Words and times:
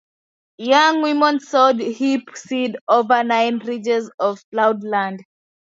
Young 0.57 1.03
women 1.03 1.39
sowed 1.39 1.79
hemp 1.79 2.35
seed 2.35 2.75
over 2.89 3.23
nine 3.23 3.59
ridges 3.59 4.09
of 4.17 4.41
ploughed 4.51 4.83
land. 4.83 5.21